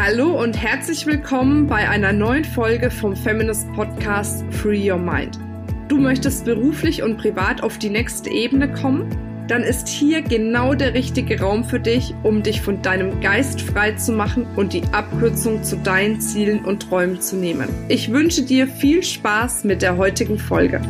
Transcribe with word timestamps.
Hallo 0.00 0.40
und 0.40 0.56
herzlich 0.56 1.06
willkommen 1.06 1.66
bei 1.66 1.88
einer 1.88 2.12
neuen 2.12 2.44
Folge 2.44 2.88
vom 2.88 3.16
Feminist 3.16 3.66
Podcast 3.72 4.44
Free 4.52 4.88
Your 4.88 4.96
Mind. 4.96 5.40
Du 5.88 5.96
möchtest 5.96 6.44
beruflich 6.44 7.02
und 7.02 7.18
privat 7.18 7.64
auf 7.64 7.78
die 7.78 7.90
nächste 7.90 8.30
Ebene 8.30 8.72
kommen? 8.72 9.10
Dann 9.48 9.64
ist 9.64 9.88
hier 9.88 10.22
genau 10.22 10.74
der 10.74 10.94
richtige 10.94 11.40
Raum 11.40 11.64
für 11.64 11.80
dich, 11.80 12.14
um 12.22 12.44
dich 12.44 12.60
von 12.62 12.80
deinem 12.80 13.20
Geist 13.20 13.60
frei 13.60 13.90
zu 13.90 14.12
machen 14.12 14.46
und 14.54 14.72
die 14.72 14.84
Abkürzung 14.92 15.64
zu 15.64 15.74
deinen 15.76 16.20
Zielen 16.20 16.64
und 16.64 16.88
Träumen 16.88 17.20
zu 17.20 17.34
nehmen. 17.34 17.68
Ich 17.88 18.12
wünsche 18.12 18.42
dir 18.42 18.68
viel 18.68 19.02
Spaß 19.02 19.64
mit 19.64 19.82
der 19.82 19.96
heutigen 19.96 20.38
Folge. 20.38 20.80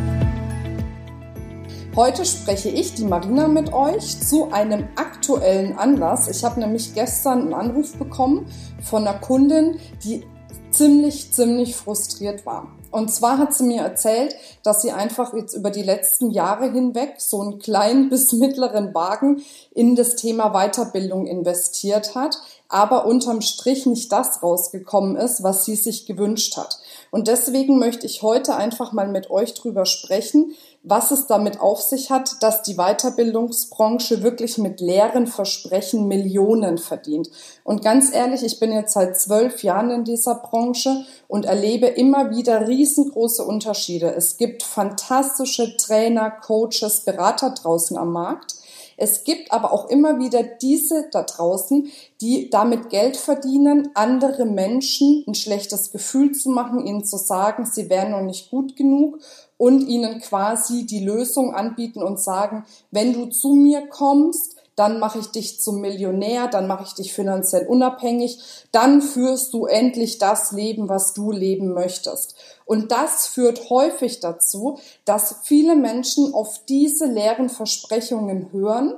Heute 1.96 2.26
spreche 2.26 2.68
ich, 2.68 2.94
die 2.94 3.04
Marina, 3.04 3.48
mit 3.48 3.72
euch 3.72 4.20
zu 4.20 4.52
einem 4.52 4.84
aktuellen 5.28 5.78
Anlass. 5.78 6.28
Ich 6.28 6.42
habe 6.44 6.58
nämlich 6.60 6.94
gestern 6.94 7.42
einen 7.42 7.54
Anruf 7.54 7.94
bekommen 7.96 8.46
von 8.82 9.06
einer 9.06 9.18
Kundin, 9.18 9.78
die 10.02 10.24
ziemlich, 10.70 11.32
ziemlich 11.32 11.76
frustriert 11.76 12.46
war. 12.46 12.68
Und 12.90 13.12
zwar 13.12 13.36
hat 13.36 13.52
sie 13.52 13.64
mir 13.64 13.82
erzählt, 13.82 14.34
dass 14.62 14.80
sie 14.80 14.92
einfach 14.92 15.34
jetzt 15.34 15.52
über 15.52 15.70
die 15.70 15.82
letzten 15.82 16.30
Jahre 16.30 16.72
hinweg 16.72 17.16
so 17.18 17.42
einen 17.42 17.58
kleinen 17.58 18.08
bis 18.10 18.32
mittleren 18.32 18.94
Wagen 18.94 19.42
in 19.74 19.96
das 19.96 20.16
Thema 20.16 20.50
Weiterbildung 20.50 21.26
investiert 21.26 22.14
hat, 22.14 22.38
aber 22.68 23.04
unterm 23.04 23.42
Strich 23.42 23.84
nicht 23.84 24.10
das 24.10 24.42
rausgekommen 24.42 25.16
ist, 25.16 25.42
was 25.42 25.66
sie 25.66 25.76
sich 25.76 26.06
gewünscht 26.06 26.56
hat. 26.56 26.78
Und 27.10 27.28
deswegen 27.28 27.78
möchte 27.78 28.06
ich 28.06 28.22
heute 28.22 28.56
einfach 28.56 28.92
mal 28.92 29.08
mit 29.08 29.30
euch 29.30 29.54
drüber 29.54 29.86
sprechen, 29.86 30.54
was 30.82 31.10
es 31.10 31.26
damit 31.26 31.60
auf 31.60 31.80
sich 31.82 32.10
hat, 32.10 32.42
dass 32.42 32.62
die 32.62 32.76
Weiterbildungsbranche 32.76 34.22
wirklich 34.22 34.58
mit 34.58 34.80
leeren 34.80 35.26
Versprechen 35.26 36.08
Millionen 36.08 36.78
verdient. 36.78 37.30
Und 37.64 37.82
ganz 37.82 38.12
ehrlich, 38.12 38.44
ich 38.44 38.60
bin 38.60 38.72
jetzt 38.72 38.94
seit 38.94 39.18
zwölf 39.18 39.62
Jahren 39.62 39.90
in 39.90 40.04
dieser 40.04 40.36
Branche 40.36 41.04
und 41.26 41.44
erlebe 41.44 41.86
immer 41.86 42.30
wieder 42.30 42.68
riesengroße 42.68 43.44
Unterschiede. 43.44 44.14
Es 44.14 44.36
gibt 44.36 44.62
fantastische 44.62 45.76
Trainer, 45.76 46.30
Coaches, 46.30 47.00
Berater 47.04 47.50
draußen 47.50 47.96
am 47.96 48.12
Markt. 48.12 48.57
Es 49.00 49.22
gibt 49.22 49.52
aber 49.52 49.72
auch 49.72 49.88
immer 49.88 50.18
wieder 50.18 50.42
diese 50.42 51.08
da 51.12 51.22
draußen, 51.22 51.88
die 52.20 52.50
damit 52.50 52.90
Geld 52.90 53.16
verdienen, 53.16 53.90
andere 53.94 54.44
Menschen 54.44 55.22
ein 55.26 55.36
schlechtes 55.36 55.92
Gefühl 55.92 56.32
zu 56.32 56.50
machen, 56.50 56.84
ihnen 56.84 57.04
zu 57.04 57.16
sagen, 57.16 57.64
sie 57.64 57.88
wären 57.88 58.10
noch 58.10 58.22
nicht 58.22 58.50
gut 58.50 58.74
genug 58.74 59.20
und 59.56 59.86
ihnen 59.86 60.20
quasi 60.20 60.84
die 60.84 61.04
Lösung 61.04 61.54
anbieten 61.54 62.02
und 62.02 62.18
sagen, 62.18 62.64
wenn 62.90 63.12
du 63.12 63.26
zu 63.26 63.54
mir 63.54 63.86
kommst, 63.86 64.57
dann 64.78 65.00
mache 65.00 65.18
ich 65.18 65.26
dich 65.28 65.60
zum 65.60 65.80
Millionär, 65.80 66.46
dann 66.46 66.66
mache 66.66 66.84
ich 66.84 66.94
dich 66.94 67.12
finanziell 67.12 67.66
unabhängig, 67.66 68.38
dann 68.70 69.02
führst 69.02 69.52
du 69.52 69.66
endlich 69.66 70.18
das 70.18 70.52
Leben, 70.52 70.88
was 70.88 71.14
du 71.14 71.32
leben 71.32 71.74
möchtest. 71.74 72.36
Und 72.64 72.92
das 72.92 73.26
führt 73.26 73.70
häufig 73.70 74.20
dazu, 74.20 74.78
dass 75.04 75.40
viele 75.42 75.74
Menschen 75.74 76.32
auf 76.32 76.60
diese 76.68 77.06
leeren 77.06 77.48
Versprechungen 77.48 78.52
hören 78.52 78.94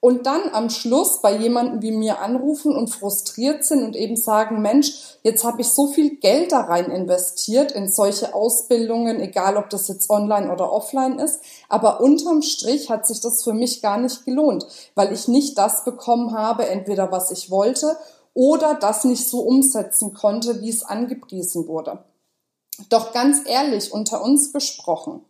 und 0.00 0.26
dann 0.26 0.42
am 0.52 0.70
Schluss 0.70 1.22
bei 1.22 1.36
jemandem 1.36 1.82
wie 1.82 1.90
mir 1.90 2.20
anrufen 2.20 2.74
und 2.76 2.88
frustriert 2.88 3.64
sind 3.64 3.82
und 3.82 3.96
eben 3.96 4.16
sagen, 4.16 4.62
Mensch, 4.62 5.18
jetzt 5.22 5.42
habe 5.42 5.60
ich 5.60 5.68
so 5.68 5.88
viel 5.88 6.16
Geld 6.16 6.52
da 6.52 6.60
rein 6.60 6.90
investiert 6.90 7.72
in 7.72 7.88
solche 7.88 8.32
Ausbildungen, 8.32 9.20
egal 9.20 9.56
ob 9.56 9.70
das 9.70 9.88
jetzt 9.88 10.08
online 10.08 10.52
oder 10.52 10.72
offline 10.72 11.18
ist, 11.18 11.40
aber 11.68 12.00
unterm 12.00 12.42
Strich 12.42 12.90
hat 12.90 13.06
sich 13.06 13.20
das 13.20 13.42
für 13.42 13.52
mich 13.52 13.82
gar 13.82 13.98
nicht 13.98 14.24
gelohnt, 14.24 14.66
weil 14.94 15.12
ich 15.12 15.26
nicht 15.26 15.58
das 15.58 15.84
bekommen 15.84 16.32
habe, 16.32 16.68
entweder 16.68 17.10
was 17.10 17.32
ich 17.32 17.50
wollte 17.50 17.96
oder 18.34 18.74
das 18.74 19.02
nicht 19.02 19.26
so 19.28 19.40
umsetzen 19.40 20.14
konnte, 20.14 20.60
wie 20.62 20.70
es 20.70 20.84
angepriesen 20.84 21.66
wurde. 21.66 22.04
Doch 22.88 23.12
ganz 23.12 23.40
ehrlich, 23.44 23.92
unter 23.92 24.22
uns 24.22 24.52
gesprochen, 24.52 25.24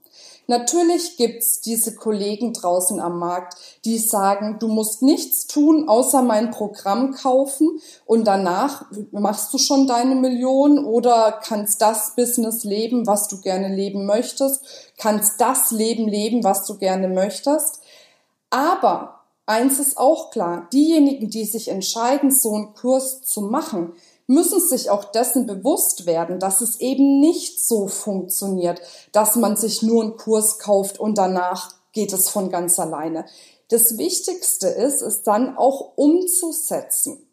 Natürlich 0.51 1.19
gibt's 1.19 1.61
diese 1.61 1.95
Kollegen 1.95 2.55
draußen 2.55 3.01
am 3.01 3.19
Markt, 3.19 3.59
die 3.85 3.99
sagen, 3.99 4.57
du 4.59 4.69
musst 4.69 5.03
nichts 5.03 5.47
tun, 5.47 5.91
außer 5.91 6.23
mein 6.23 6.51
Programm 6.51 7.13
kaufen 7.13 7.83
und 8.07 8.25
danach 8.27 8.87
machst 9.11 9.53
du 9.53 9.59
schon 9.59 9.87
deine 9.87 10.15
Million 10.15 10.83
oder 10.87 11.39
kannst 11.45 11.83
das 11.83 12.15
Business 12.17 12.65
leben, 12.65 13.07
was 13.07 13.29
du 13.29 13.43
gerne 13.43 13.69
leben 13.69 14.07
möchtest, 14.07 14.65
kannst 14.97 15.39
das 15.39 15.71
Leben 15.71 16.09
leben, 16.09 16.43
was 16.45 16.65
du 16.65 16.79
gerne 16.79 17.09
möchtest. 17.09 17.81
Aber 18.49 19.21
eins 19.45 19.79
ist 19.79 19.99
auch 19.99 20.31
klar, 20.31 20.67
diejenigen, 20.73 21.29
die 21.29 21.45
sich 21.45 21.69
entscheiden, 21.69 22.31
so 22.31 22.55
einen 22.55 22.73
Kurs 22.73 23.21
zu 23.21 23.43
machen, 23.43 23.93
müssen 24.29 24.61
sich 24.61 24.91
auch 24.91 25.05
dessen 25.05 25.47
bewusst 25.47 26.07
werden, 26.07 26.39
dass 26.39 26.61
es 26.61 26.79
eben 26.81 27.19
nicht 27.19 27.67
so 27.67 27.89
funktioniert, 27.89 28.81
dass 29.11 29.35
man 29.35 29.57
sich 29.57 29.83
nur 29.83 30.03
einen 30.03 30.17
Kurs 30.17 30.59
kauft 30.59 31.01
und 31.01 31.19
danach 31.19 31.73
geht 31.93 32.13
es 32.13 32.29
von 32.29 32.51
ganz 32.51 32.79
alleine. 32.79 33.25
Das 33.71 33.99
Wichtigste 33.99 34.69
ist, 34.69 35.03
es 35.03 35.23
dann 35.23 35.57
auch 35.57 35.93
umzusetzen. 35.97 37.27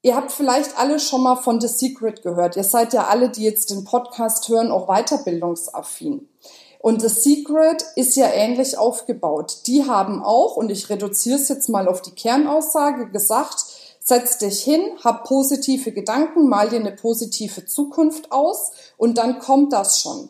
Ihr 0.00 0.16
habt 0.16 0.32
vielleicht 0.32 0.78
alle 0.78 0.98
schon 0.98 1.22
mal 1.22 1.36
von 1.36 1.60
The 1.60 1.68
Secret 1.68 2.22
gehört. 2.22 2.56
Ihr 2.56 2.64
seid 2.64 2.92
ja 2.92 3.06
alle, 3.06 3.28
die 3.28 3.42
jetzt 3.42 3.70
den 3.70 3.84
Podcast 3.84 4.48
hören, 4.48 4.70
auch 4.70 4.86
weiterbildungsaffin. 4.86 6.28
Und 6.78 7.00
The 7.00 7.08
Secret 7.08 7.84
ist 7.96 8.16
ja 8.16 8.26
ähnlich 8.30 8.76
aufgebaut. 8.76 9.66
Die 9.66 9.84
haben 9.84 10.22
auch, 10.22 10.56
und 10.56 10.70
ich 10.70 10.90
reduziere 10.90 11.38
es 11.38 11.48
jetzt 11.48 11.68
mal 11.68 11.88
auf 11.88 12.02
die 12.02 12.14
Kernaussage, 12.14 13.08
gesagt, 13.10 13.64
Setz 14.06 14.36
dich 14.36 14.62
hin, 14.62 14.82
hab 15.02 15.24
positive 15.24 15.90
Gedanken, 15.90 16.46
mal 16.46 16.68
dir 16.68 16.78
eine 16.78 16.92
positive 16.92 17.64
Zukunft 17.64 18.30
aus 18.32 18.72
und 18.98 19.16
dann 19.16 19.38
kommt 19.38 19.72
das 19.72 19.98
schon. 19.98 20.28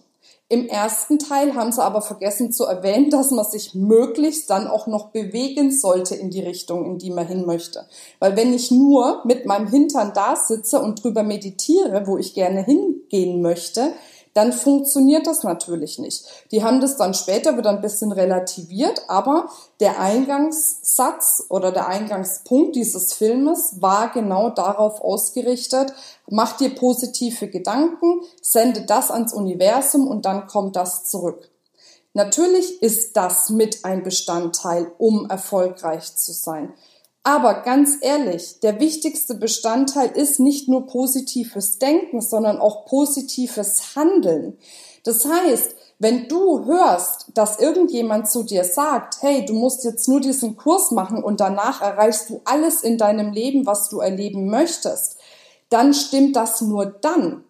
Im 0.49 0.69
ersten 0.69 1.19
Teil 1.19 1.57
haben 1.57 1.73
sie 1.73 1.83
aber 1.83 2.01
vergessen 2.01 2.53
zu 2.53 2.67
erwähnen, 2.67 3.11
dass 3.11 3.33
man 3.33 3.45
sich 3.45 3.75
möglichst 3.75 4.49
dann 4.49 4.69
auch 4.69 4.87
noch 4.87 5.09
bewegen 5.09 5.73
sollte 5.73 6.15
in 6.15 6.31
die 6.31 6.43
Richtung, 6.43 6.85
in 6.85 6.99
die 6.99 7.11
man 7.11 7.27
hin 7.27 7.47
möchte. 7.47 7.87
Weil 8.21 8.37
wenn 8.37 8.55
ich 8.55 8.71
nur 8.71 9.23
mit 9.25 9.45
meinem 9.45 9.67
Hintern 9.67 10.12
da 10.15 10.37
sitze 10.37 10.81
und 10.81 11.03
drüber 11.03 11.25
meditiere, 11.25 12.06
wo 12.06 12.17
ich 12.17 12.35
gerne 12.35 12.62
hingehen 12.62 13.43
möchte, 13.43 13.93
dann 14.34 14.53
funktioniert 14.53 15.27
das 15.27 15.45
natürlich 15.45 15.99
nicht. 15.99 16.25
Die 16.50 16.62
haben 16.62 16.81
das 16.81 16.97
dann 16.97 17.15
später 17.15 17.56
wieder 17.56 17.71
ein 17.71 17.81
bisschen 17.81 18.12
relativiert, 18.12 19.03
aber 19.09 19.49
der 19.81 20.00
Eingangssatz 20.00 21.47
oder 21.49 21.71
der 21.71 21.87
Eingangspunkt 21.87 22.75
dieses 22.75 23.12
Filmes 23.12 23.77
war 23.81 24.12
genau 24.12 24.50
darauf 24.50 25.00
ausgerichtet, 25.00 25.93
mach 26.28 26.56
dir 26.56 26.75
positive 26.75 27.49
Gedanken, 27.49 28.23
sende 28.43 28.83
das 28.83 29.11
ans 29.11 29.33
Universum 29.33 30.09
und 30.09 30.27
dann 30.27 30.49
kommt 30.49 30.75
das 30.77 31.05
zurück. 31.05 31.50
Natürlich 32.12 32.81
ist 32.83 33.17
das 33.17 33.50
mit 33.50 33.84
ein 33.84 34.03
Bestandteil, 34.03 34.93
um 34.99 35.28
erfolgreich 35.28 36.17
zu 36.17 36.33
sein. 36.33 36.73
Aber 37.25 37.62
ganz 37.62 37.97
ehrlich, 38.03 38.61
der 38.61 38.79
wichtigste 38.81 39.35
Bestandteil 39.35 40.11
ist 40.11 40.41
nicht 40.41 40.69
nur 40.69 40.87
positives 40.87 41.79
Denken, 41.79 42.21
sondern 42.21 42.59
auch 42.59 42.85
positives 42.85 43.97
Handeln. 43.97 44.59
Das 45.05 45.25
heißt, 45.25 45.75
wenn 45.99 46.29
du 46.29 46.67
hörst, 46.67 47.29
dass 47.35 47.61
irgendjemand 47.61 48.31
zu 48.31 48.43
dir 48.43 48.65
sagt, 48.65 49.23
hey, 49.23 49.45
du 49.47 49.55
musst 49.55 49.85
jetzt 49.85 50.07
nur 50.07 50.21
diesen 50.21 50.57
Kurs 50.57 50.91
machen 50.91 51.25
und 51.25 51.41
danach 51.41 51.81
erreichst 51.81 52.29
du 52.29 52.43
alles 52.45 52.83
in 52.83 52.99
deinem 52.99 53.33
Leben, 53.33 53.65
was 53.65 53.89
du 53.89 54.01
erleben 54.01 54.51
möchtest, 54.51 55.17
dann 55.71 55.95
stimmt 55.95 56.37
das 56.37 56.61
nur 56.61 56.87
dann, 56.87 57.44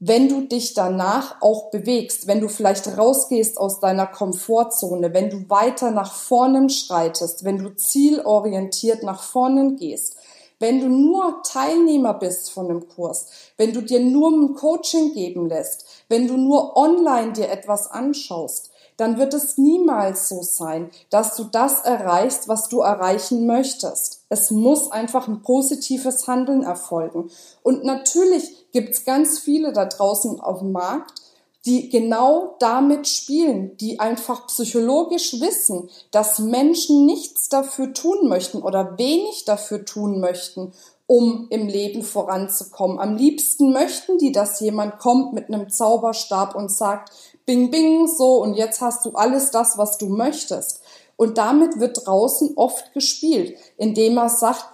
wenn 0.00 0.28
du 0.28 0.42
dich 0.42 0.74
danach 0.74 1.40
auch 1.40 1.70
bewegst, 1.70 2.26
wenn 2.26 2.40
du 2.40 2.48
vielleicht 2.48 2.98
rausgehst 2.98 3.58
aus 3.58 3.80
deiner 3.80 4.06
Komfortzone, 4.06 5.14
wenn 5.14 5.30
du 5.30 5.48
weiter 5.48 5.90
nach 5.90 6.12
vorne 6.12 6.68
schreitest, 6.68 7.44
wenn 7.44 7.58
du 7.58 7.70
zielorientiert 7.70 9.02
nach 9.02 9.22
vorne 9.22 9.76
gehst, 9.76 10.16
wenn 10.58 10.80
du 10.80 10.88
nur 10.88 11.42
Teilnehmer 11.42 12.14
bist 12.14 12.50
von 12.50 12.68
dem 12.68 12.88
Kurs, 12.88 13.26
wenn 13.56 13.72
du 13.72 13.82
dir 13.82 14.00
nur 14.00 14.30
ein 14.30 14.54
Coaching 14.54 15.12
geben 15.12 15.48
lässt, 15.48 15.84
wenn 16.08 16.26
du 16.26 16.36
nur 16.36 16.76
online 16.76 17.32
dir 17.32 17.50
etwas 17.50 17.90
anschaust, 17.90 18.70
dann 18.96 19.18
wird 19.18 19.34
es 19.34 19.58
niemals 19.58 20.28
so 20.28 20.42
sein, 20.42 20.90
dass 21.10 21.36
du 21.36 21.44
das 21.44 21.80
erreichst, 21.82 22.48
was 22.48 22.68
du 22.68 22.80
erreichen 22.80 23.46
möchtest. 23.46 24.13
Es 24.34 24.50
muss 24.50 24.90
einfach 24.90 25.28
ein 25.28 25.42
positives 25.42 26.26
Handeln 26.26 26.64
erfolgen. 26.64 27.30
Und 27.62 27.84
natürlich 27.84 28.72
gibt 28.72 28.90
es 28.90 29.04
ganz 29.04 29.38
viele 29.38 29.72
da 29.72 29.84
draußen 29.84 30.40
auf 30.40 30.58
dem 30.58 30.72
Markt, 30.72 31.22
die 31.66 31.88
genau 31.88 32.56
damit 32.58 33.06
spielen, 33.06 33.76
die 33.76 34.00
einfach 34.00 34.48
psychologisch 34.48 35.40
wissen, 35.40 35.88
dass 36.10 36.40
Menschen 36.40 37.06
nichts 37.06 37.48
dafür 37.48 37.94
tun 37.94 38.28
möchten 38.28 38.60
oder 38.60 38.98
wenig 38.98 39.44
dafür 39.44 39.84
tun 39.84 40.18
möchten, 40.18 40.72
um 41.06 41.46
im 41.50 41.68
Leben 41.68 42.02
voranzukommen. 42.02 42.98
Am 42.98 43.16
liebsten 43.16 43.72
möchten 43.72 44.18
die, 44.18 44.32
dass 44.32 44.58
jemand 44.58 44.98
kommt 44.98 45.32
mit 45.32 45.46
einem 45.46 45.70
Zauberstab 45.70 46.56
und 46.56 46.72
sagt, 46.72 47.12
bing, 47.46 47.70
bing, 47.70 48.08
so, 48.08 48.42
und 48.42 48.54
jetzt 48.54 48.80
hast 48.80 49.04
du 49.04 49.12
alles 49.12 49.52
das, 49.52 49.78
was 49.78 49.96
du 49.96 50.08
möchtest. 50.08 50.80
Und 51.16 51.38
damit 51.38 51.80
wird 51.80 52.06
draußen 52.06 52.52
oft 52.56 52.92
gespielt, 52.92 53.56
indem 53.76 54.16
er 54.18 54.28
sagt, 54.28 54.66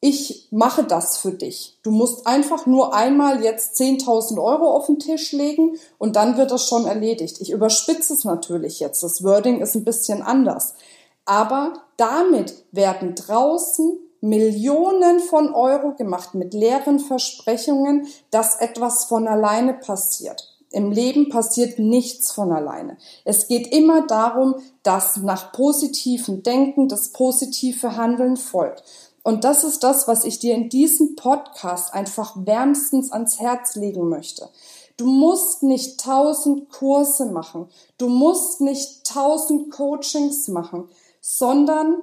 ich 0.00 0.46
mache 0.52 0.84
das 0.84 1.16
für 1.16 1.32
dich. 1.32 1.78
Du 1.82 1.90
musst 1.90 2.26
einfach 2.26 2.66
nur 2.66 2.94
einmal 2.94 3.42
jetzt 3.42 3.80
10.000 3.80 4.40
Euro 4.40 4.70
auf 4.70 4.86
den 4.86 5.00
Tisch 5.00 5.32
legen 5.32 5.76
und 5.98 6.14
dann 6.14 6.36
wird 6.36 6.52
das 6.52 6.68
schon 6.68 6.86
erledigt. 6.86 7.40
Ich 7.40 7.50
überspitze 7.50 8.12
es 8.12 8.24
natürlich 8.24 8.78
jetzt. 8.78 9.02
Das 9.02 9.24
Wording 9.24 9.60
ist 9.60 9.74
ein 9.74 9.84
bisschen 9.84 10.22
anders. 10.22 10.74
Aber 11.24 11.72
damit 11.96 12.54
werden 12.70 13.16
draußen 13.16 13.98
Millionen 14.20 15.20
von 15.20 15.52
Euro 15.52 15.94
gemacht 15.94 16.34
mit 16.34 16.54
leeren 16.54 17.00
Versprechungen, 17.00 18.06
dass 18.30 18.60
etwas 18.60 19.04
von 19.04 19.26
alleine 19.26 19.74
passiert. 19.74 20.57
Im 20.70 20.90
Leben 20.92 21.30
passiert 21.30 21.78
nichts 21.78 22.32
von 22.32 22.52
alleine. 22.52 22.98
Es 23.24 23.48
geht 23.48 23.72
immer 23.72 24.06
darum, 24.06 24.56
dass 24.82 25.16
nach 25.16 25.52
positivem 25.52 26.42
Denken 26.42 26.88
das 26.88 27.12
positive 27.12 27.96
Handeln 27.96 28.36
folgt. 28.36 28.82
Und 29.22 29.44
das 29.44 29.64
ist 29.64 29.82
das, 29.82 30.08
was 30.08 30.24
ich 30.24 30.38
dir 30.38 30.54
in 30.54 30.68
diesem 30.68 31.16
Podcast 31.16 31.92
einfach 31.94 32.34
wärmstens 32.36 33.12
ans 33.12 33.40
Herz 33.40 33.76
legen 33.76 34.08
möchte. 34.08 34.48
Du 34.96 35.06
musst 35.06 35.62
nicht 35.62 36.00
tausend 36.00 36.70
Kurse 36.70 37.26
machen. 37.26 37.68
Du 37.98 38.08
musst 38.08 38.60
nicht 38.60 39.04
tausend 39.04 39.70
Coachings 39.70 40.48
machen, 40.48 40.88
sondern 41.20 42.02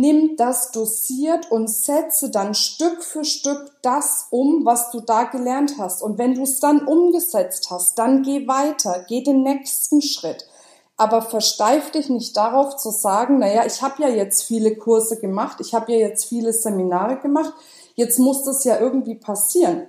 nimm 0.00 0.36
das 0.36 0.70
dosiert 0.70 1.50
und 1.50 1.68
setze 1.68 2.30
dann 2.30 2.54
Stück 2.54 3.02
für 3.02 3.24
Stück 3.24 3.72
das 3.82 4.26
um, 4.30 4.64
was 4.64 4.90
du 4.90 5.00
da 5.00 5.24
gelernt 5.24 5.74
hast. 5.78 6.02
Und 6.02 6.18
wenn 6.18 6.34
du 6.34 6.42
es 6.42 6.60
dann 6.60 6.86
umgesetzt 6.86 7.68
hast, 7.70 7.98
dann 7.98 8.22
geh 8.22 8.48
weiter, 8.48 9.04
geh 9.08 9.22
den 9.22 9.42
nächsten 9.42 10.00
Schritt 10.00 10.46
aber 11.02 11.22
versteif 11.22 11.90
dich 11.90 12.10
nicht 12.10 12.36
darauf 12.36 12.76
zu 12.76 12.90
sagen, 12.90 13.38
naja, 13.38 13.66
ich 13.66 13.82
habe 13.82 14.02
ja 14.02 14.08
jetzt 14.08 14.44
viele 14.44 14.76
Kurse 14.76 15.18
gemacht, 15.18 15.56
ich 15.60 15.74
habe 15.74 15.90
ja 15.90 15.98
jetzt 15.98 16.26
viele 16.26 16.52
Seminare 16.52 17.18
gemacht, 17.18 17.52
jetzt 17.96 18.20
muss 18.20 18.44
das 18.44 18.62
ja 18.62 18.78
irgendwie 18.78 19.16
passieren. 19.16 19.88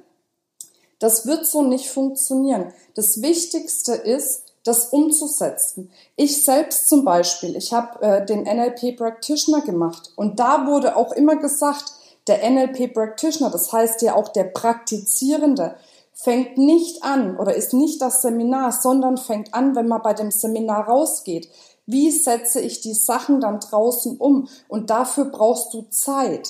Das 0.98 1.28
wird 1.28 1.46
so 1.46 1.62
nicht 1.62 1.90
funktionieren. 1.90 2.74
Das 2.96 3.22
Wichtigste 3.22 3.94
ist, 3.94 4.53
das 4.64 4.88
umzusetzen. 4.88 5.92
Ich 6.16 6.44
selbst 6.44 6.90
zum 6.90 7.04
Beispiel, 7.04 7.56
ich 7.56 7.74
habe 7.74 8.02
äh, 8.02 8.26
den 8.26 8.44
NLP 8.44 8.98
Practitioner 8.98 9.62
gemacht 9.62 10.12
und 10.16 10.40
da 10.40 10.68
wurde 10.68 10.96
auch 10.96 11.12
immer 11.12 11.36
gesagt, 11.36 11.86
der 12.28 12.50
NLP 12.50 12.94
Practitioner, 12.94 13.52
das 13.52 13.72
heißt 13.72 14.02
ja 14.02 14.16
auch 14.16 14.30
der 14.30 14.46
Praktizierende, 14.46 15.76
fängt 16.14 16.58
nicht 16.58 17.04
an 17.04 17.38
oder 17.38 17.54
ist 17.54 17.74
nicht 17.74 18.02
das 18.02 18.22
Seminar, 18.22 18.72
sondern 18.72 19.18
fängt 19.18 19.54
an, 19.54 19.76
wenn 19.76 19.88
man 19.88 20.02
bei 20.02 20.14
dem 20.14 20.32
Seminar 20.32 20.88
rausgeht. 20.88 21.50
Wie 21.86 22.12
setze 22.12 22.62
ich 22.62 22.80
die 22.80 22.94
Sachen 22.94 23.42
dann 23.42 23.60
draußen 23.60 24.18
um? 24.18 24.48
Und 24.70 24.90
dafür 24.90 25.26
brauchst 25.26 25.74
du 25.74 25.82
Zeit. 25.90 26.50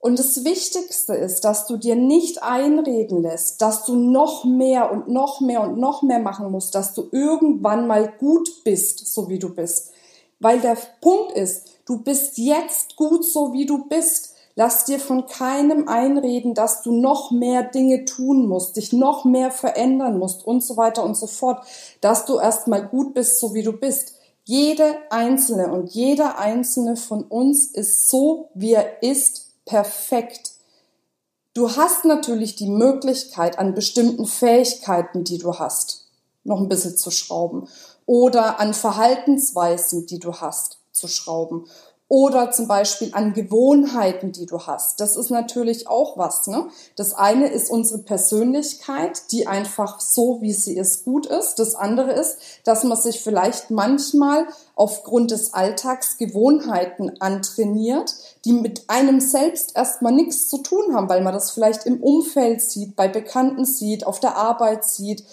Und 0.00 0.18
das 0.18 0.44
Wichtigste 0.44 1.14
ist, 1.14 1.44
dass 1.44 1.66
du 1.66 1.76
dir 1.76 1.96
nicht 1.96 2.42
einreden 2.42 3.22
lässt, 3.22 3.60
dass 3.60 3.84
du 3.84 3.96
noch 3.96 4.44
mehr 4.44 4.92
und 4.92 5.08
noch 5.08 5.40
mehr 5.40 5.62
und 5.62 5.78
noch 5.78 6.02
mehr 6.02 6.20
machen 6.20 6.52
musst, 6.52 6.74
dass 6.74 6.94
du 6.94 7.08
irgendwann 7.10 7.88
mal 7.88 8.12
gut 8.18 8.62
bist, 8.62 9.12
so 9.12 9.28
wie 9.28 9.40
du 9.40 9.52
bist. 9.52 9.90
Weil 10.38 10.60
der 10.60 10.76
Punkt 11.00 11.32
ist, 11.32 11.66
du 11.84 11.98
bist 11.98 12.38
jetzt 12.38 12.94
gut, 12.94 13.24
so 13.24 13.52
wie 13.52 13.66
du 13.66 13.88
bist. 13.88 14.34
Lass 14.54 14.84
dir 14.84 15.00
von 15.00 15.26
keinem 15.26 15.88
einreden, 15.88 16.54
dass 16.54 16.82
du 16.82 16.92
noch 16.92 17.30
mehr 17.30 17.64
Dinge 17.64 18.04
tun 18.04 18.46
musst, 18.46 18.76
dich 18.76 18.92
noch 18.92 19.24
mehr 19.24 19.50
verändern 19.50 20.18
musst 20.18 20.46
und 20.46 20.62
so 20.62 20.76
weiter 20.76 21.04
und 21.04 21.16
so 21.16 21.26
fort, 21.26 21.64
dass 22.00 22.24
du 22.24 22.38
erstmal 22.38 22.86
gut 22.86 23.14
bist, 23.14 23.40
so 23.40 23.54
wie 23.54 23.62
du 23.62 23.72
bist. 23.72 24.14
Jede 24.44 24.96
einzelne 25.10 25.72
und 25.72 25.90
jeder 25.90 26.38
einzelne 26.38 26.96
von 26.96 27.22
uns 27.24 27.66
ist 27.66 28.08
so, 28.08 28.48
wie 28.54 28.72
er 28.72 29.02
ist, 29.02 29.47
perfekt. 29.68 30.52
Du 31.54 31.76
hast 31.76 32.04
natürlich 32.04 32.56
die 32.56 32.68
Möglichkeit, 32.68 33.58
an 33.58 33.74
bestimmten 33.74 34.26
Fähigkeiten, 34.26 35.24
die 35.24 35.38
du 35.38 35.58
hast, 35.58 36.08
noch 36.44 36.60
ein 36.60 36.68
bisschen 36.68 36.96
zu 36.96 37.10
schrauben 37.10 37.68
oder 38.06 38.58
an 38.58 38.74
Verhaltensweisen, 38.74 40.06
die 40.06 40.18
du 40.18 40.32
hast, 40.34 40.78
zu 40.92 41.06
schrauben 41.06 41.66
oder 42.08 42.50
zum 42.50 42.68
Beispiel 42.68 43.10
an 43.12 43.34
Gewohnheiten, 43.34 44.32
die 44.32 44.46
du 44.46 44.60
hast. 44.60 44.98
Das 44.98 45.14
ist 45.14 45.30
natürlich 45.30 45.88
auch 45.88 46.16
was. 46.16 46.46
Ne? 46.46 46.68
Das 46.96 47.12
eine 47.12 47.48
ist 47.48 47.70
unsere 47.70 47.98
Persönlichkeit, 47.98 49.30
die 49.30 49.46
einfach 49.46 50.00
so, 50.00 50.40
wie 50.40 50.54
sie 50.54 50.74
ist, 50.74 51.04
gut 51.04 51.26
ist. 51.26 51.56
Das 51.56 51.74
andere 51.74 52.12
ist, 52.12 52.38
dass 52.64 52.82
man 52.84 52.96
sich 52.96 53.20
vielleicht 53.20 53.70
manchmal 53.70 54.46
aufgrund 54.74 55.32
des 55.32 55.52
Alltags 55.52 56.16
Gewohnheiten 56.16 57.20
antrainiert, 57.20 58.14
die 58.46 58.52
mit 58.52 58.88
einem 58.88 59.20
selbst 59.20 59.76
erstmal 59.76 60.12
nichts 60.12 60.48
zu 60.48 60.58
tun 60.58 60.94
haben, 60.94 61.10
weil 61.10 61.22
man 61.22 61.34
das 61.34 61.50
vielleicht 61.50 61.84
im 61.84 62.02
Umfeld 62.02 62.62
sieht, 62.62 62.96
bei 62.96 63.08
Bekannten 63.08 63.66
sieht, 63.66 64.06
auf 64.06 64.18
der 64.18 64.36
Arbeit 64.36 64.84
sieht 64.84 65.24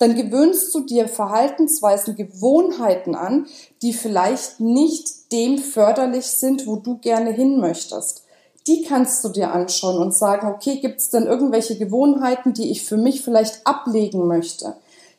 dann 0.00 0.14
gewöhnst 0.14 0.74
du 0.74 0.80
dir 0.80 1.08
Verhaltensweisen, 1.08 2.16
Gewohnheiten 2.16 3.14
an, 3.14 3.46
die 3.82 3.92
vielleicht 3.92 4.58
nicht 4.58 5.30
dem 5.30 5.58
förderlich 5.58 6.26
sind, 6.26 6.66
wo 6.66 6.76
du 6.76 6.96
gerne 6.98 7.30
hin 7.30 7.60
möchtest. 7.60 8.24
Die 8.66 8.82
kannst 8.82 9.22
du 9.24 9.28
dir 9.28 9.52
anschauen 9.52 10.00
und 10.00 10.14
sagen, 10.14 10.48
okay, 10.48 10.80
gibt 10.80 11.00
es 11.00 11.10
denn 11.10 11.26
irgendwelche 11.26 11.76
Gewohnheiten, 11.76 12.54
die 12.54 12.70
ich 12.70 12.82
für 12.82 12.96
mich 12.96 13.22
vielleicht 13.22 13.66
ablegen 13.66 14.26
möchte? 14.26 14.74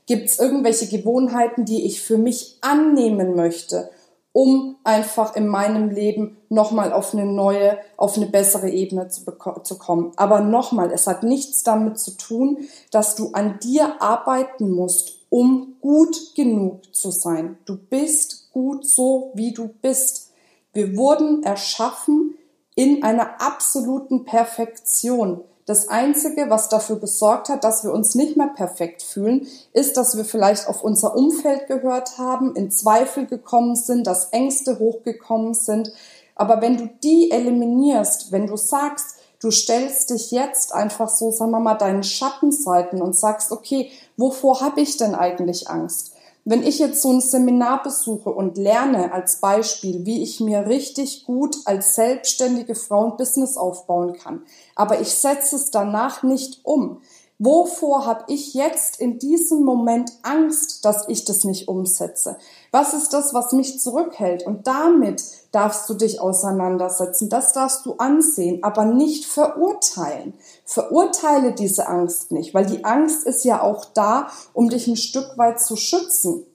Gibt 0.07 0.30
es 0.30 0.39
irgendwelche 0.39 0.88
Gewohnheiten, 0.88 1.63
die 1.63 1.86
ich 1.86 2.01
für 2.01 2.18
mich 2.18 2.57
annehmen 2.62 3.36
möchte? 3.36 3.92
Um 4.33 4.78
einfach 4.83 5.36
in 5.36 5.48
meinem 5.48 5.89
Leben 5.89 6.38
nochmal 6.50 6.94
auf 6.94 7.13
eine 7.13 7.25
neue, 7.25 7.78
auf 7.98 8.16
eine 8.16 8.28
bessere 8.28 8.69
Ebene 8.69 9.10
zu, 9.10 9.24
zu 9.63 9.78
kommen. 9.78 10.13
Aber 10.16 10.39
nochmal, 10.39 10.92
es 10.92 11.07
hat 11.07 11.24
nichts 11.24 11.63
damit 11.63 12.00
zu 12.00 12.12
tun, 12.12 12.60
dass 12.92 13.16
du 13.16 13.31
an 13.33 13.60
dir 13.60 14.01
arbeiten 14.01 14.72
musst, 14.72 15.18
um 15.30 15.75
gut 15.81 16.36
genug 16.36 16.95
zu 16.95 17.12
sein. 17.12 17.57
Du 17.66 17.78
bist 17.78 18.51
gut 18.51 18.86
so, 18.86 19.31
wie 19.33 19.54
du 19.54 19.68
bist. 19.81 20.31
Wir 20.74 20.95
wurden 20.95 21.44
erschaffen 21.44 22.36
in 22.75 23.04
einer 23.04 23.42
absoluten 23.42 24.24
Perfektion. 24.24 25.42
Das 25.66 25.88
Einzige, 25.90 26.50
was 26.50 26.69
dafür 26.69 27.00
gesorgt 27.00 27.50
hat, 27.50 27.63
dass 27.63 27.84
wir 27.84 27.94
uns 27.94 28.16
nicht 28.16 28.36
mehr 28.36 28.48
perfekt 28.48 29.04
fühlen, 29.04 29.48
ist, 29.74 29.96
dass 29.96 30.18
wir 30.18 30.25
vielleicht 30.25 30.68
auf 30.68 30.84
unser 30.84 31.16
Umfeld 31.16 31.68
gehört 31.68 32.18
haben, 32.18 32.56
in 32.56 32.72
Zweifel 32.72 33.28
gekommen 33.28 33.75
sind, 33.75 34.08
dass 34.08 34.30
Ängste 34.31 34.80
hochgekommen 34.80 35.54
sind. 35.54 35.92
Aber 36.36 36.62
wenn 36.62 36.78
du 36.78 36.90
die 37.04 37.30
eliminierst, 37.31 38.31
wenn 38.31 38.48
du 38.48 38.58
sagst, 38.58 39.18
du 39.40 39.52
stellst 39.52 40.10
dich 40.10 40.31
jetzt 40.31 40.74
einfach 40.74 41.10
so, 41.10 41.31
sagen 41.31 41.52
wir 41.52 41.60
mal, 41.60 41.75
deinen 41.75 42.04
Schattenseiten 42.04 43.01
und 43.01 43.15
sagst, 43.15 43.51
okay, 43.51 43.91
wovor 44.18 44.62
habe 44.62 44.82
ich 44.82 44.98
denn 44.98 45.15
eigentlich 45.15 45.70
Angst? 45.70 46.13
Wenn 46.43 46.63
ich 46.63 46.79
jetzt 46.79 47.03
so 47.03 47.12
ein 47.12 47.21
Seminar 47.21 47.83
besuche 47.83 48.31
und 48.31 48.57
lerne 48.57 49.13
als 49.13 49.39
Beispiel, 49.39 50.05
wie 50.05 50.24
ich 50.24 50.39
mir 50.39 50.65
richtig 50.65 51.24
gut 51.25 51.55
als 51.65 51.93
selbstständige 51.93 52.74
Frau 52.74 53.12
ein 53.12 53.17
Business 53.17 53.57
aufbauen 53.57 54.13
kann, 54.13 54.41
aber 54.75 55.00
ich 55.01 55.10
setze 55.10 55.55
es 55.55 55.69
danach 55.69 56.24
nicht 56.24 56.62
um, 56.63 57.01
Wovor 57.43 58.05
habe 58.05 58.25
ich 58.27 58.53
jetzt 58.53 59.00
in 59.00 59.17
diesem 59.17 59.63
Moment 59.63 60.12
Angst, 60.21 60.86
dass 60.86 61.07
ich 61.07 61.25
das 61.25 61.43
nicht 61.43 61.67
umsetze? 61.67 62.38
Was 62.69 62.93
ist 62.93 63.13
das, 63.13 63.33
was 63.33 63.51
mich 63.51 63.79
zurückhält? 63.79 64.45
Und 64.45 64.67
damit 64.67 65.24
darfst 65.51 65.89
du 65.89 65.95
dich 65.95 66.21
auseinandersetzen. 66.21 67.29
Das 67.29 67.51
darfst 67.51 67.88
du 67.88 67.95
ansehen, 67.95 68.63
aber 68.63 68.86
nicht 68.86 69.25
verurteilen. 69.25 70.36
Verurteile 70.65 71.53
diese 71.53 71.88
Angst 71.88 72.31
nicht, 72.31 72.53
weil 72.53 72.67
die 72.67 72.86
Angst 72.86 73.25
ist 73.25 73.43
ja 73.43 73.63
auch 73.63 73.86
da, 73.86 74.27
um 74.53 74.69
dich 74.69 74.86
ein 74.86 74.95
Stück 74.95 75.36
weit 75.39 75.60
zu 75.60 75.75
schützen. 75.75 76.45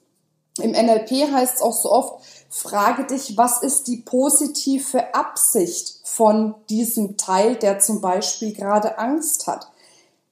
Im 0.57 0.71
NLP 0.71 1.33
heißt 1.33 1.55
es 1.55 1.61
auch 1.61 1.73
so 1.73 1.91
oft, 1.91 2.23
frage 2.47 3.03
dich, 3.07 3.35
was 3.35 3.61
ist 3.61 3.89
die 3.89 3.97
positive 3.97 5.13
Absicht 5.13 5.99
von 6.05 6.55
diesem 6.69 7.17
Teil, 7.17 7.57
der 7.57 7.79
zum 7.79 7.99
Beispiel 7.99 8.53
gerade 8.53 8.97
Angst 8.99 9.47
hat 9.47 9.67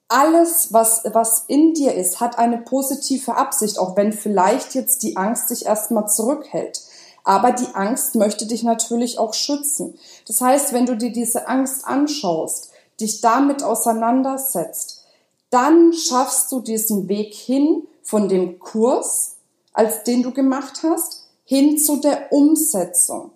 alles, 0.08 0.72
was, 0.72 1.02
was 1.12 1.44
in 1.48 1.74
dir 1.74 1.94
ist, 1.94 2.20
hat 2.20 2.38
eine 2.38 2.58
positive 2.58 3.34
Absicht, 3.36 3.78
auch 3.78 3.96
wenn 3.96 4.12
vielleicht 4.12 4.74
jetzt 4.74 5.02
die 5.02 5.16
Angst 5.16 5.48
sich 5.48 5.66
erstmal 5.66 6.08
zurückhält. 6.08 6.82
Aber 7.24 7.50
die 7.50 7.74
Angst 7.74 8.14
möchte 8.14 8.46
dich 8.46 8.62
natürlich 8.62 9.18
auch 9.18 9.34
schützen. 9.34 9.98
Das 10.28 10.40
heißt, 10.40 10.72
wenn 10.72 10.86
du 10.86 10.96
dir 10.96 11.10
diese 11.10 11.48
Angst 11.48 11.84
anschaust, 11.84 12.70
dich 13.00 13.20
damit 13.20 13.64
auseinandersetzt, 13.64 15.04
dann 15.50 15.92
schaffst 15.92 16.52
du 16.52 16.60
diesen 16.60 17.08
Weg 17.08 17.34
hin 17.34 17.86
von 18.02 18.28
dem 18.28 18.60
Kurs, 18.60 19.36
als 19.72 20.04
den 20.04 20.22
du 20.22 20.32
gemacht 20.32 20.80
hast, 20.84 21.24
hin 21.44 21.78
zu 21.78 21.96
der 21.96 22.32
Umsetzung. 22.32 23.30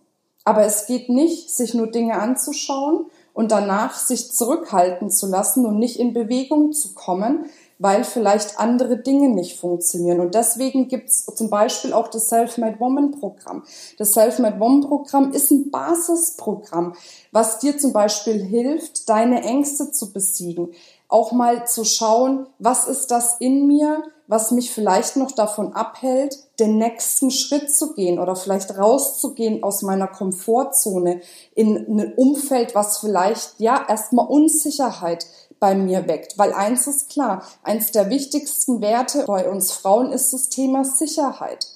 Aber 0.45 0.65
es 0.65 0.87
geht 0.87 1.09
nicht, 1.09 1.51
sich 1.51 1.75
nur 1.75 1.89
Dinge 1.89 2.15
anzuschauen 2.15 3.07
und 3.33 3.53
danach 3.53 3.95
sich 3.95 4.33
zurückhalten 4.33 5.11
zu 5.11 5.27
lassen 5.27 5.67
und 5.67 5.79
nicht 5.79 5.99
in 5.99 6.13
Bewegung 6.13 6.73
zu 6.73 6.95
kommen, 6.95 7.47
weil 7.81 8.05
vielleicht 8.05 8.61
andere 8.61 8.99
Dinge 8.99 9.31
nicht 9.31 9.59
funktionieren. 9.59 10.21
Und 10.21 10.35
deswegen 10.35 10.89
gibt's 10.89 11.25
zum 11.25 11.49
Beispiel 11.49 11.95
auch 11.95 12.09
das 12.09 12.29
Self-Made 12.29 12.79
Woman 12.79 13.13
Programm. 13.13 13.65
Das 13.97 14.13
Self-Made 14.13 14.61
Woman 14.61 14.83
Programm 14.83 15.33
ist 15.33 15.51
ein 15.51 15.71
Basisprogramm, 15.71 16.95
was 17.33 17.59
dir 17.59 17.79
zum 17.79 17.95
Beispiel 17.95 18.43
hilft, 18.43 19.09
deine 19.09 19.43
Ängste 19.43 19.91
zu 19.93 20.13
besiegen. 20.13 20.73
Auch 21.09 21.33
mal 21.33 21.67
zu 21.67 21.85
schauen, 21.85 22.47
was 22.59 22.87
ist 22.87 23.11
das 23.11 23.37
in 23.41 23.67
mir, 23.67 24.03
was 24.31 24.53
mich 24.53 24.71
vielleicht 24.71 25.17
noch 25.17 25.33
davon 25.33 25.73
abhält, 25.73 26.39
den 26.61 26.79
nächsten 26.79 27.33
Schritt 27.33 27.75
zu 27.75 27.95
gehen 27.95 28.21
oder 28.21 28.37
vielleicht 28.37 28.79
rauszugehen 28.79 29.65
aus 29.65 29.83
meiner 29.83 30.07
Komfortzone 30.07 31.21
in 31.57 31.77
ein 31.77 32.15
Umfeld, 32.15 32.77
was 32.77 32.99
vielleicht 32.99 33.55
ja 33.59 33.85
erstmal 33.89 34.29
Unsicherheit 34.29 35.27
bei 35.59 35.75
mir 35.75 36.07
weckt. 36.07 36.39
Weil 36.39 36.53
eins 36.53 36.87
ist 36.87 37.11
klar, 37.11 37.43
eins 37.65 37.91
der 37.91 38.09
wichtigsten 38.09 38.81
Werte 38.81 39.25
bei 39.27 39.51
uns 39.51 39.73
Frauen 39.73 40.13
ist 40.13 40.33
das 40.33 40.49
Thema 40.49 40.85
Sicherheit. 40.85 41.67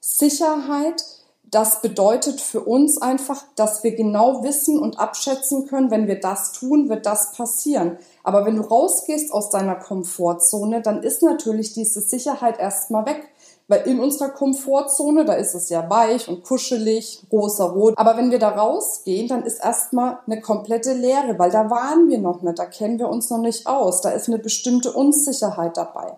Sicherheit, 0.00 1.04
das 1.50 1.82
bedeutet 1.82 2.40
für 2.40 2.60
uns 2.60 3.02
einfach, 3.02 3.42
dass 3.56 3.82
wir 3.82 3.94
genau 3.94 4.44
wissen 4.44 4.78
und 4.78 5.00
abschätzen 5.00 5.66
können, 5.66 5.90
wenn 5.90 6.06
wir 6.06 6.20
das 6.20 6.52
tun, 6.52 6.88
wird 6.88 7.06
das 7.06 7.32
passieren. 7.32 7.98
Aber 8.22 8.46
wenn 8.46 8.56
du 8.56 8.62
rausgehst 8.62 9.32
aus 9.32 9.50
deiner 9.50 9.74
Komfortzone, 9.74 10.80
dann 10.80 11.02
ist 11.02 11.22
natürlich 11.22 11.72
diese 11.72 12.00
Sicherheit 12.00 12.58
erstmal 12.60 13.06
weg. 13.06 13.28
Weil 13.66 13.86
in 13.86 14.00
unserer 14.00 14.30
Komfortzone, 14.30 15.24
da 15.24 15.34
ist 15.34 15.54
es 15.54 15.68
ja 15.68 15.88
weich 15.88 16.28
und 16.28 16.42
kuschelig, 16.42 17.22
rosa 17.30 17.66
rot. 17.66 17.94
Aber 17.98 18.16
wenn 18.16 18.32
wir 18.32 18.40
da 18.40 18.48
rausgehen, 18.48 19.28
dann 19.28 19.44
ist 19.44 19.62
erstmal 19.62 20.18
eine 20.26 20.40
komplette 20.40 20.92
Leere, 20.92 21.38
weil 21.38 21.52
da 21.52 21.70
waren 21.70 22.08
wir 22.08 22.18
noch 22.18 22.42
nicht, 22.42 22.58
da 22.58 22.66
kennen 22.66 22.98
wir 22.98 23.08
uns 23.08 23.30
noch 23.30 23.38
nicht 23.38 23.68
aus. 23.68 24.00
Da 24.00 24.10
ist 24.10 24.26
eine 24.26 24.40
bestimmte 24.40 24.92
Unsicherheit 24.92 25.76
dabei. 25.76 26.16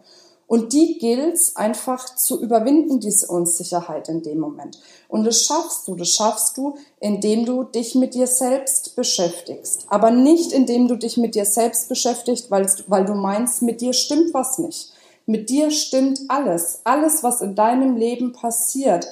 Und 0.52 0.74
die 0.74 0.98
gilt 0.98 1.40
einfach 1.54 2.14
zu 2.14 2.42
überwinden, 2.42 3.00
diese 3.00 3.26
Unsicherheit 3.28 4.10
in 4.10 4.22
dem 4.22 4.38
Moment. 4.38 4.78
Und 5.08 5.24
das 5.24 5.46
schaffst 5.46 5.88
du, 5.88 5.94
das 5.94 6.10
schaffst 6.10 6.58
du, 6.58 6.74
indem 7.00 7.46
du 7.46 7.62
dich 7.62 7.94
mit 7.94 8.12
dir 8.12 8.26
selbst 8.26 8.94
beschäftigst. 8.94 9.86
Aber 9.88 10.10
nicht 10.10 10.52
indem 10.52 10.88
du 10.88 10.96
dich 10.96 11.16
mit 11.16 11.36
dir 11.36 11.46
selbst 11.46 11.88
beschäftigst, 11.88 12.50
weil, 12.50 12.66
du 13.06 13.14
meinst, 13.14 13.62
mit 13.62 13.80
dir 13.80 13.94
stimmt 13.94 14.34
was 14.34 14.58
nicht. 14.58 14.92
Mit 15.24 15.48
dir 15.48 15.70
stimmt 15.70 16.20
alles. 16.28 16.80
Alles, 16.84 17.22
was 17.22 17.40
in 17.40 17.54
deinem 17.54 17.96
Leben 17.96 18.34
passiert, 18.34 19.06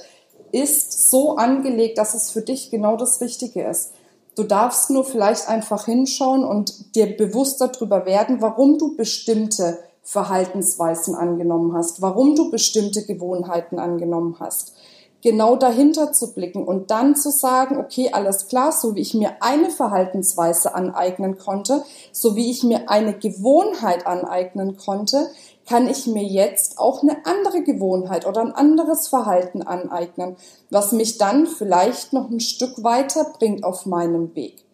ist 0.53 1.09
so 1.09 1.37
angelegt, 1.37 1.97
dass 1.97 2.13
es 2.13 2.31
für 2.31 2.43
dich 2.43 2.71
genau 2.71 2.99
das 2.99 3.23
Richtige 3.23 3.63
ist. 3.63 3.93
Du 4.35 4.43
darfst 4.43 4.91
nur 4.91 5.07
vielleicht 5.07 5.49
einfach 5.49 5.87
hinschauen 5.87 6.45
und 6.45 6.95
dir 6.95 7.17
bewusst 7.17 7.63
darüber 7.63 8.05
werden, 8.05 8.43
warum 8.43 8.77
du 8.77 8.95
bestimmte 8.95 9.79
Verhaltensweisen 10.02 11.14
angenommen 11.14 11.75
hast, 11.75 12.02
warum 12.02 12.35
du 12.35 12.50
bestimmte 12.50 13.04
Gewohnheiten 13.04 13.78
angenommen 13.78 14.37
hast. 14.40 14.75
Genau 15.23 15.57
dahinter 15.57 16.12
zu 16.12 16.33
blicken 16.33 16.64
und 16.64 16.90
dann 16.90 17.14
zu 17.14 17.30
sagen, 17.30 17.76
okay, 17.76 18.11
alles 18.12 18.49
klar, 18.49 18.73
so 18.73 18.95
wie 18.95 19.02
ich 19.02 19.12
mir 19.12 19.35
eine 19.40 19.71
Verhaltensweise 19.71 20.75
aneignen 20.75 21.37
konnte, 21.37 21.85
so 22.11 22.37
wie 22.37 22.50
ich 22.50 22.62
mir 22.62 22.88
eine 22.88 23.12
Gewohnheit 23.12 24.07
aneignen 24.07 24.78
konnte, 24.78 25.28
kann 25.69 25.88
ich 25.88 26.07
mir 26.07 26.25
jetzt 26.25 26.78
auch 26.78 27.02
eine 27.02 27.25
andere 27.26 27.62
Gewohnheit 27.62 28.26
oder 28.26 28.40
ein 28.40 28.54
anderes 28.54 29.09
Verhalten 29.09 29.62
aneignen, 29.62 30.37
was 30.71 30.92
mich 30.92 31.19
dann 31.19 31.47
vielleicht 31.47 32.14
noch 32.14 32.30
ein 32.30 32.40
Stück 32.40 32.83
weiter 32.83 33.26
bringt 33.38 33.62
auf 33.62 33.85
meinem 33.85 34.35
Weg. 34.35 34.64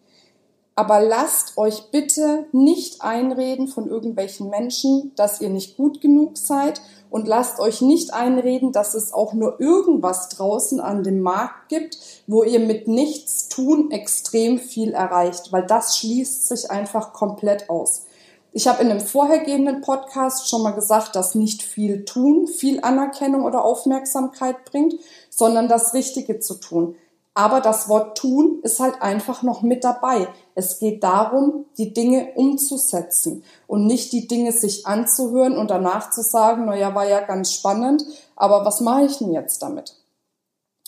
Aber 0.78 1.00
lasst 1.00 1.56
euch 1.56 1.90
bitte 1.90 2.46
nicht 2.52 3.00
einreden 3.00 3.66
von 3.66 3.88
irgendwelchen 3.88 4.50
Menschen, 4.50 5.12
dass 5.16 5.40
ihr 5.40 5.48
nicht 5.48 5.78
gut 5.78 6.02
genug 6.02 6.36
seid 6.36 6.82
und 7.08 7.26
lasst 7.26 7.60
euch 7.60 7.80
nicht 7.80 8.12
einreden, 8.12 8.72
dass 8.72 8.92
es 8.92 9.14
auch 9.14 9.32
nur 9.32 9.58
irgendwas 9.58 10.28
draußen 10.28 10.78
an 10.78 11.02
dem 11.02 11.20
Markt 11.22 11.70
gibt, 11.70 11.96
wo 12.26 12.42
ihr 12.42 12.60
mit 12.60 12.88
nichts 12.88 13.48
tun 13.48 13.90
extrem 13.90 14.58
viel 14.58 14.92
erreicht, 14.92 15.50
weil 15.50 15.66
das 15.66 15.96
schließt 15.96 16.46
sich 16.46 16.70
einfach 16.70 17.14
komplett 17.14 17.70
aus. 17.70 18.02
Ich 18.52 18.66
habe 18.68 18.82
in 18.82 18.90
einem 18.90 19.00
vorhergehenden 19.00 19.80
Podcast 19.80 20.48
schon 20.48 20.62
mal 20.62 20.72
gesagt, 20.72 21.16
dass 21.16 21.34
nicht 21.34 21.62
viel 21.62 22.04
tun, 22.04 22.46
viel 22.46 22.80
Anerkennung 22.82 23.44
oder 23.44 23.64
Aufmerksamkeit 23.64 24.66
bringt, 24.66 24.94
sondern 25.30 25.68
das 25.68 25.94
Richtige 25.94 26.38
zu 26.38 26.54
tun. 26.54 26.96
Aber 27.36 27.60
das 27.60 27.86
Wort 27.90 28.16
tun 28.16 28.60
ist 28.62 28.80
halt 28.80 29.02
einfach 29.02 29.42
noch 29.42 29.60
mit 29.60 29.84
dabei. 29.84 30.26
Es 30.54 30.78
geht 30.78 31.04
darum, 31.04 31.66
die 31.76 31.92
Dinge 31.92 32.32
umzusetzen 32.34 33.44
und 33.66 33.86
nicht 33.86 34.14
die 34.14 34.26
Dinge 34.26 34.52
sich 34.52 34.86
anzuhören 34.86 35.58
und 35.58 35.70
danach 35.70 36.10
zu 36.10 36.22
sagen, 36.22 36.64
na 36.64 36.74
ja, 36.74 36.94
war 36.94 37.06
ja 37.06 37.20
ganz 37.20 37.52
spannend, 37.52 38.06
aber 38.36 38.64
was 38.64 38.80
mache 38.80 39.04
ich 39.04 39.18
denn 39.18 39.34
jetzt 39.34 39.60
damit? 39.60 39.96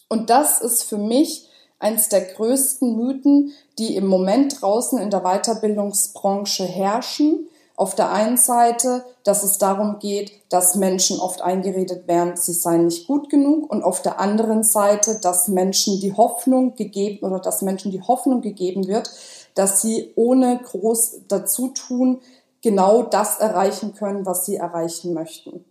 Und 0.08 0.30
das 0.30 0.62
ist 0.62 0.84
für 0.84 0.96
mich 0.96 1.50
eins 1.78 2.08
der 2.08 2.22
größten 2.22 2.96
Mythen, 2.96 3.52
die 3.78 3.94
im 3.94 4.06
Moment 4.06 4.62
draußen 4.62 4.98
in 4.98 5.10
der 5.10 5.20
Weiterbildungsbranche 5.20 6.64
herrschen 6.64 7.46
auf 7.78 7.94
der 7.94 8.10
einen 8.10 8.36
Seite, 8.36 9.04
dass 9.22 9.44
es 9.44 9.58
darum 9.58 10.00
geht, 10.00 10.32
dass 10.48 10.74
Menschen 10.74 11.20
oft 11.20 11.42
eingeredet 11.42 12.08
werden, 12.08 12.36
sie 12.36 12.52
seien 12.52 12.86
nicht 12.86 13.06
gut 13.06 13.30
genug 13.30 13.70
und 13.70 13.84
auf 13.84 14.02
der 14.02 14.18
anderen 14.18 14.64
Seite, 14.64 15.20
dass 15.20 15.46
Menschen 15.46 16.00
die 16.00 16.12
Hoffnung 16.12 16.74
gegeben 16.74 17.24
oder 17.24 17.38
dass 17.38 17.62
Menschen 17.62 17.92
die 17.92 18.02
Hoffnung 18.02 18.40
gegeben 18.40 18.88
wird, 18.88 19.12
dass 19.54 19.80
sie 19.80 20.12
ohne 20.16 20.58
groß 20.58 21.20
dazu 21.28 21.68
tun 21.68 22.20
genau 22.62 23.04
das 23.04 23.38
erreichen 23.38 23.94
können, 23.94 24.26
was 24.26 24.44
sie 24.44 24.56
erreichen 24.56 25.14
möchten. 25.14 25.64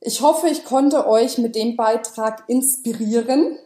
Ich 0.00 0.22
hoffe, 0.22 0.48
ich 0.48 0.64
konnte 0.64 1.06
euch 1.06 1.36
mit 1.36 1.54
dem 1.54 1.76
Beitrag 1.76 2.44
inspirieren, 2.46 3.58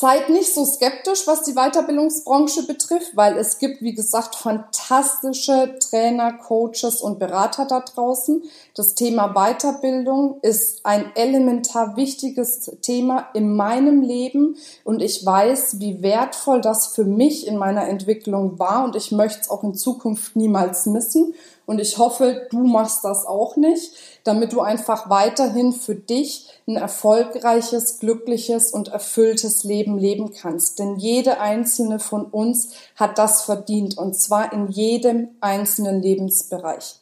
Seid 0.00 0.30
nicht 0.30 0.54
so 0.54 0.64
skeptisch, 0.64 1.26
was 1.26 1.42
die 1.42 1.54
Weiterbildungsbranche 1.54 2.68
betrifft, 2.68 3.16
weil 3.16 3.36
es 3.36 3.58
gibt, 3.58 3.82
wie 3.82 3.94
gesagt, 3.94 4.36
fantastische 4.36 5.76
Trainer, 5.80 6.34
Coaches 6.34 7.02
und 7.02 7.18
Berater 7.18 7.64
da 7.64 7.80
draußen. 7.80 8.44
Das 8.76 8.94
Thema 8.94 9.34
Weiterbildung 9.34 10.38
ist 10.42 10.86
ein 10.86 11.10
elementar 11.16 11.96
wichtiges 11.96 12.70
Thema 12.80 13.26
in 13.34 13.56
meinem 13.56 14.02
Leben 14.02 14.54
und 14.84 15.02
ich 15.02 15.26
weiß, 15.26 15.80
wie 15.80 16.00
wertvoll 16.00 16.60
das 16.60 16.86
für 16.86 17.02
mich 17.02 17.48
in 17.48 17.56
meiner 17.56 17.88
Entwicklung 17.88 18.56
war 18.60 18.84
und 18.84 18.94
ich 18.94 19.10
möchte 19.10 19.40
es 19.40 19.50
auch 19.50 19.64
in 19.64 19.74
Zukunft 19.74 20.36
niemals 20.36 20.86
missen. 20.86 21.34
Und 21.68 21.82
ich 21.82 21.98
hoffe, 21.98 22.46
du 22.50 22.60
machst 22.60 23.04
das 23.04 23.26
auch 23.26 23.56
nicht, 23.56 23.92
damit 24.24 24.54
du 24.54 24.62
einfach 24.62 25.10
weiterhin 25.10 25.74
für 25.74 25.94
dich 25.94 26.48
ein 26.66 26.76
erfolgreiches, 26.76 27.98
glückliches 27.98 28.70
und 28.70 28.88
erfülltes 28.88 29.64
Leben 29.64 29.98
leben 29.98 30.32
kannst. 30.32 30.78
Denn 30.78 30.96
jede 30.96 31.40
einzelne 31.40 31.98
von 31.98 32.24
uns 32.24 32.70
hat 32.96 33.18
das 33.18 33.42
verdient 33.42 33.98
und 33.98 34.18
zwar 34.18 34.50
in 34.54 34.68
jedem 34.68 35.28
einzelnen 35.42 36.00
Lebensbereich. 36.00 37.00